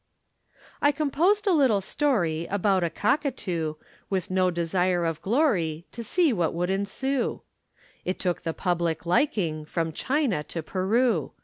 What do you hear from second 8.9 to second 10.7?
liking From China to